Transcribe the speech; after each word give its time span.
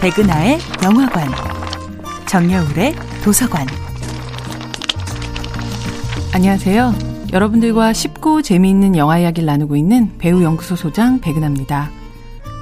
백은하의 0.00 0.58
영화관, 0.82 1.28
정여울의 2.26 2.94
도서관. 3.22 3.66
안녕하세요. 6.32 6.94
여러분들과 7.34 7.92
쉽고 7.92 8.40
재미있는 8.40 8.96
영화 8.96 9.18
이야기를 9.18 9.44
나누고 9.44 9.76
있는 9.76 10.16
배우 10.16 10.42
연구소 10.42 10.74
소장 10.74 11.20
백은하입니다. 11.20 11.90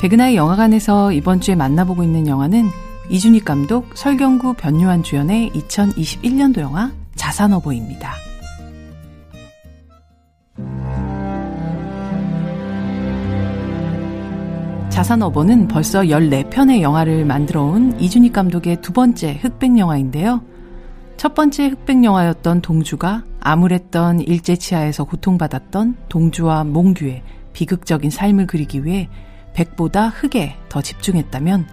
백은하의 0.01 0.35
영화관에서 0.35 1.13
이번 1.13 1.41
주에 1.41 1.55
만나보고 1.55 2.03
있는 2.03 2.27
영화는 2.27 2.71
이준익 3.09 3.45
감독, 3.45 3.97
설경구, 3.97 4.55
변요한 4.55 5.05
주연의 5.05 5.53
2021년도 5.53 6.59
영화 6.59 6.91
자산어보입니다. 7.15 8.28
자산어보는 14.99 15.69
벌써 15.69 16.01
14편의 16.01 16.83
영화를 16.83 17.25
만들어 17.25 17.63
온 17.63 17.97
이준익 18.01 18.33
감독의 18.33 18.81
두 18.81 18.93
번째 18.93 19.39
흑백 19.41 19.79
영화인데요. 19.79 20.43
첫 21.17 21.37
번째 21.37 21.69
흑백 21.69 22.03
영화였던 22.03 22.63
동주가 22.63 23.23
암울했던 23.39 24.23
일제치하에서 24.23 25.05
고통받았던 25.05 25.99
동주와 26.09 26.65
몽규의 26.65 27.23
비극적인 27.53 28.11
삶을 28.11 28.49
그리기 28.49 28.85
위해 28.85 29.09
백보다 29.55 30.09
흑에 30.09 30.57
더 30.69 30.83
집중했다면 30.83 31.69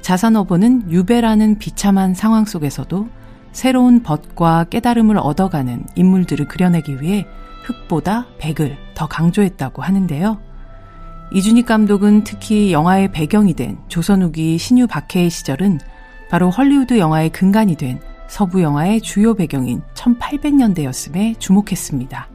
자산어보는 0.00 0.90
유배라는 0.90 1.58
비참한 1.58 2.14
상황 2.14 2.46
속에서도 2.46 3.08
새로운 3.52 4.02
벗과 4.02 4.64
깨달음을 4.64 5.18
얻어가는 5.18 5.84
인물들을 5.96 6.48
그려내기 6.48 7.02
위해 7.02 7.26
흑보다 7.64 8.24
백을 8.38 8.78
더 8.94 9.06
강조했다고 9.06 9.82
하는데요. 9.82 10.53
이준익 11.34 11.66
감독은 11.66 12.22
특히 12.22 12.72
영화의 12.72 13.10
배경이 13.10 13.54
된 13.54 13.76
조선 13.88 14.22
후기 14.22 14.56
신유 14.56 14.86
박해의 14.86 15.30
시절은 15.30 15.80
바로 16.30 16.48
헐리우드 16.48 16.96
영화의 16.96 17.30
근간이 17.30 17.74
된 17.74 18.00
서부 18.28 18.62
영화의 18.62 19.00
주요 19.00 19.34
배경인 19.34 19.82
1800년대였음에 19.94 21.40
주목했습니다. 21.40 22.28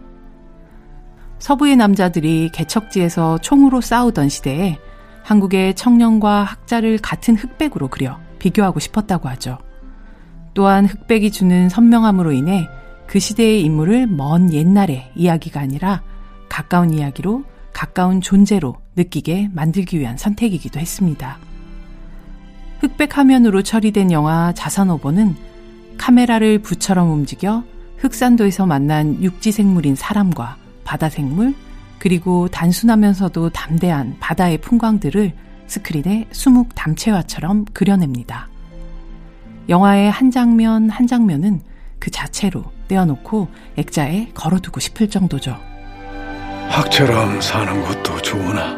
서부의 1.39 1.77
남자들이 1.77 2.49
개척지에서 2.51 3.37
총으로 3.37 3.79
싸우던 3.79 4.27
시대에 4.27 4.77
한국의 5.23 5.75
청년과 5.75 6.43
학자를 6.43 6.97
같은 6.97 7.37
흑백으로 7.37 7.87
그려 7.87 8.19
비교하고 8.37 8.81
싶었다고 8.81 9.29
하죠. 9.29 9.59
또한 10.53 10.85
흑백이 10.85 11.31
주는 11.31 11.69
선명함으로 11.69 12.33
인해 12.33 12.67
그 13.07 13.19
시대의 13.19 13.61
인물을 13.61 14.07
먼 14.07 14.52
옛날의 14.52 15.13
이야기가 15.15 15.61
아니라 15.61 16.03
가까운 16.49 16.93
이야기로 16.93 17.45
가까운 17.73 18.21
존재로 18.21 18.75
느끼게 18.95 19.49
만들기 19.53 19.99
위한 19.99 20.17
선택이기도 20.17 20.79
했습니다. 20.79 21.37
흑백 22.79 23.17
화면으로 23.17 23.61
처리된 23.61 24.11
영화 24.11 24.53
자산오보는 24.53 25.35
카메라를 25.97 26.59
부처럼 26.59 27.11
움직여 27.11 27.63
흑산도에서 27.97 28.65
만난 28.65 29.21
육지 29.21 29.51
생물인 29.51 29.95
사람과 29.95 30.57
바다 30.85 31.09
생물, 31.09 31.53
그리고 31.99 32.47
단순하면서도 32.47 33.49
담대한 33.49 34.15
바다의 34.19 34.59
풍광들을 34.59 35.33
스크린에 35.67 36.27
수묵 36.31 36.73
담채화처럼 36.73 37.65
그려냅니다. 37.73 38.47
영화의 39.67 40.09
한 40.09 40.31
장면 40.31 40.89
한 40.89 41.05
장면은 41.05 41.61
그 41.99 42.09
자체로 42.09 42.63
떼어놓고 42.87 43.49
액자에 43.75 44.29
걸어두고 44.33 44.79
싶을 44.79 45.09
정도죠. 45.09 45.57
학처럼 46.69 47.41
사는 47.41 47.81
것도 47.83 48.21
좋으나 48.21 48.77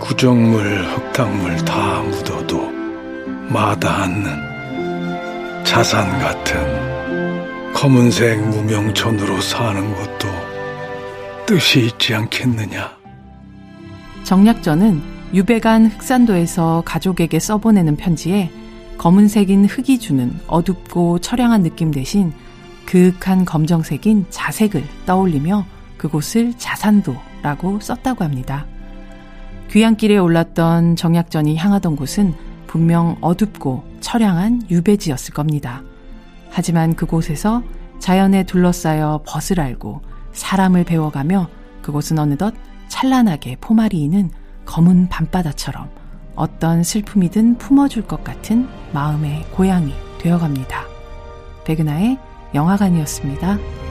구정물, 0.00 0.84
흙탕물 0.84 1.64
다 1.64 2.02
묻어도 2.02 2.70
마다 3.48 4.02
않는 4.02 5.64
자산 5.64 6.18
같은 6.18 7.72
검은색 7.72 8.38
무명천으로 8.48 9.40
사는 9.40 9.94
것도 9.94 10.28
뜻이 11.46 11.86
있지 11.86 12.14
않겠느냐. 12.14 12.90
정약전은 14.24 15.02
유배간 15.32 15.86
흑산도에서 15.86 16.82
가족에게 16.84 17.38
써보내는 17.38 17.96
편지에 17.96 18.50
검은색인 18.98 19.66
흙이 19.66 19.98
주는 19.98 20.38
어둡고 20.46 21.20
처량한 21.20 21.62
느낌 21.62 21.90
대신 21.90 22.32
그윽한 22.86 23.44
검정색인 23.44 24.26
자색을 24.30 24.84
떠올리며 25.06 25.66
그곳을 25.96 26.54
자산도라고 26.58 27.80
썼다고 27.80 28.24
합니다. 28.24 28.66
귀향길에 29.70 30.18
올랐던 30.18 30.96
정약전이 30.96 31.56
향하던 31.56 31.96
곳은 31.96 32.34
분명 32.66 33.16
어둡고 33.20 33.84
처량한 34.00 34.62
유배지였을 34.70 35.34
겁니다. 35.34 35.82
하지만 36.50 36.94
그곳에서 36.94 37.62
자연에 37.98 38.44
둘러싸여 38.44 39.22
벗을 39.26 39.60
알고 39.60 40.02
사람을 40.32 40.84
배워가며 40.84 41.48
그곳은 41.82 42.18
어느덧 42.18 42.54
찬란하게 42.88 43.56
포마리이는 43.60 44.30
검은 44.66 45.08
밤바다처럼 45.08 45.88
어떤 46.36 46.82
슬픔이든 46.82 47.58
품어줄 47.58 48.06
것 48.06 48.24
같은 48.24 48.68
마음의 48.92 49.44
고향이 49.52 49.94
되어갑니다. 50.18 50.84
백은하의 51.64 52.18
영화관이었습니다. 52.54 53.83